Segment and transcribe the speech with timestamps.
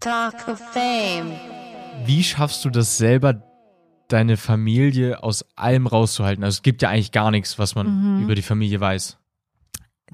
[0.00, 1.32] Talk of Fame.
[2.04, 3.42] Wie schaffst du das selber,
[4.08, 6.42] deine Familie aus allem rauszuhalten?
[6.42, 8.22] Also es gibt ja eigentlich gar nichts, was man Mhm.
[8.24, 9.18] über die Familie weiß.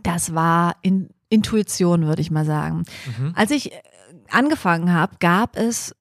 [0.02, 2.84] Das war in Intuition, würde ich mal sagen.
[3.34, 3.76] Als ich äh,
[4.30, 5.94] angefangen habe, gab es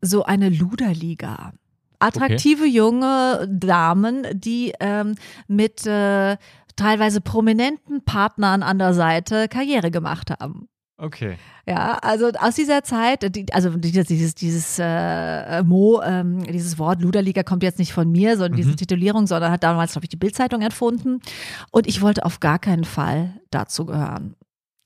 [0.00, 1.52] so eine Luderliga.
[1.98, 5.14] Attraktive junge Damen, die ähm,
[5.46, 6.36] mit äh,
[6.76, 10.68] teilweise prominenten Partnern an der Seite Karriere gemacht haben.
[10.96, 11.38] Okay.
[11.66, 17.42] Ja, also aus dieser Zeit, die, also dieses, dieses, äh, Mo, ähm, dieses Wort Luderliga
[17.42, 20.62] kommt jetzt nicht von mir, sondern diese Titulierung, sondern hat damals, glaube ich, die Bildzeitung
[20.62, 21.20] erfunden.
[21.72, 24.36] Und ich wollte auf gar keinen Fall dazu gehören.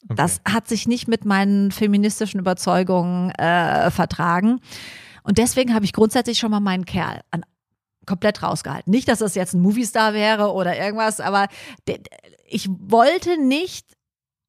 [0.05, 0.15] okay.
[0.17, 4.61] Das hat sich nicht mit meinen feministischen Überzeugungen äh, vertragen.
[5.25, 7.43] Und deswegen habe ich grundsätzlich schon mal meinen Kerl an,
[8.07, 8.91] komplett rausgehalten.
[8.91, 11.49] Nicht, dass das jetzt ein Moviestar wäre oder irgendwas, aber
[12.49, 13.98] ich wollte nicht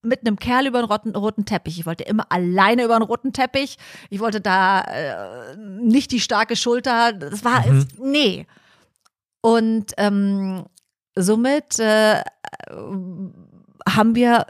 [0.01, 1.79] mit einem Kerl über einen roten, roten Teppich.
[1.79, 3.77] Ich wollte immer alleine über einen roten Teppich.
[4.09, 7.13] Ich wollte da äh, nicht die starke Schulter.
[7.13, 7.77] Das war, Mhm.
[7.77, 8.47] es, nee.
[9.41, 10.65] Und ähm,
[11.15, 12.21] somit äh,
[13.87, 14.45] haben wir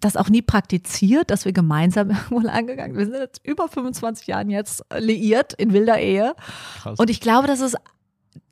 [0.00, 4.26] das auch nie praktiziert, dass wir gemeinsam irgendwo lang gegangen Wir sind jetzt über 25
[4.28, 6.34] Jahren jetzt liiert in wilder Ehe.
[6.82, 6.98] Krass.
[6.98, 7.76] Und ich glaube, das ist,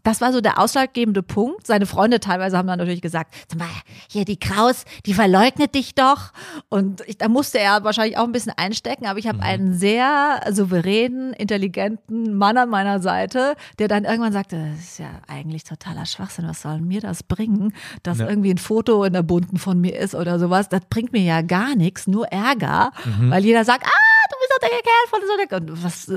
[0.09, 1.67] das war so der ausschlaggebende Punkt.
[1.67, 3.69] Seine Freunde teilweise haben dann natürlich gesagt, sag mal,
[4.11, 6.33] hier die Kraus, die verleugnet dich doch.
[6.71, 10.41] Und ich, da musste er wahrscheinlich auch ein bisschen einstecken, aber ich habe einen sehr
[10.51, 16.07] souveränen, intelligenten Mann an meiner Seite, der dann irgendwann sagte, das ist ja eigentlich totaler
[16.07, 18.29] Schwachsinn, was soll mir das bringen, dass Ja.
[18.29, 20.69] irgendwie ein Foto in der bunten von mir ist oder sowas.
[20.71, 22.93] Das bringt mir ja gar nichts, nur Ärger,
[23.29, 26.09] weil jeder sagt, ah, du bist doch der Kerl von so der und was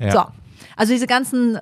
[0.00, 0.12] äh, Ja.
[0.12, 0.24] so.
[0.76, 1.58] Also diese ganzen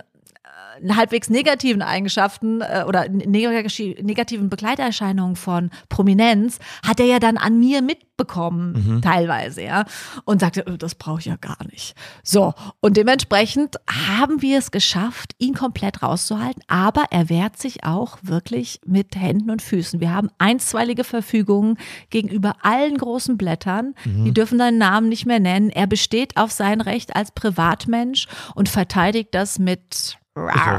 [0.97, 7.59] halbwegs negativen Eigenschaften äh, oder neg- negativen Begleiterscheinungen von Prominenz hat er ja dann an
[7.59, 9.85] mir mitbekommen, teilweise, ja.
[10.25, 11.95] Und sagte, äh, das brauche ich ja gar nicht.
[12.23, 13.77] So, und dementsprechend
[14.17, 19.51] haben wir es geschafft, ihn komplett rauszuhalten, aber er wehrt sich auch wirklich mit Händen
[19.51, 20.01] und Füßen.
[20.01, 21.79] Wir haben einstweilige Verfügungen
[22.11, 23.95] gegenüber allen großen Blättern.
[24.05, 25.71] Die dürfen seinen Namen nicht mehr nennen.
[25.71, 30.19] Er besteht auf sein Recht als Privatmensch und verteidigt das mit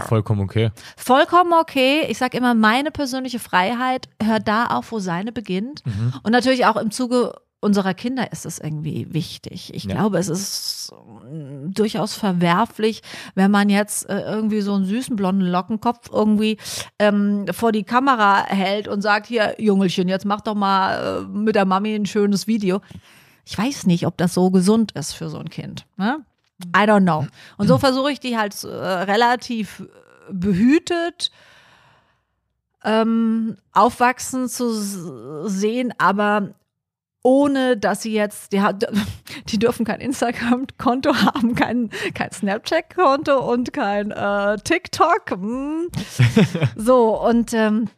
[0.01, 0.71] vollkommen okay.
[0.95, 2.05] vollkommen okay.
[2.09, 5.83] Ich sage immer, meine persönliche Freiheit hört da auf, wo seine beginnt.
[6.23, 9.73] Und natürlich auch im Zuge unserer Kinder ist es irgendwie wichtig.
[9.73, 9.95] Ich Ja.
[9.95, 10.93] glaube, es ist
[11.69, 13.01] durchaus verwerflich,
[13.33, 16.57] wenn man jetzt äh, irgendwie so einen süßen blonden Lockenkopf irgendwie
[16.99, 21.55] ähm, vor die Kamera hält und sagt, hier, Jungelchen, jetzt mach doch mal äh, mit
[21.55, 22.79] der Mami ein schönes Video.
[23.43, 25.85] Ich weiß nicht, ob das so gesund ist für so ein Kind.
[25.97, 26.19] Ne?
[26.75, 27.27] I don't know.
[27.57, 29.83] Und so versuche ich die halt äh, relativ
[30.29, 31.31] behütet
[32.83, 36.53] ähm, aufwachsen zu sehen, aber
[37.21, 38.63] ohne dass sie jetzt, die,
[39.49, 45.31] die dürfen kein Instagram-Konto haben, kein, kein Snapchat-Konto und kein äh, TikTok.
[45.31, 45.89] Hm.
[46.75, 47.89] So, und ähm,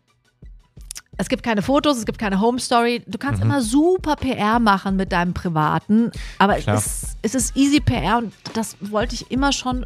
[1.17, 3.03] es gibt keine Fotos, es gibt keine Home Story.
[3.05, 6.77] Du kannst immer super PR machen mit deinem Privaten, aber es Klar.
[6.77, 9.85] ist, es ist easy PR und das wollte ich immer schon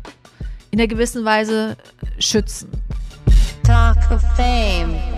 [0.71, 1.77] in einer gewissen Weise
[2.19, 2.69] schützen.
[3.63, 5.12] Talk of Fame.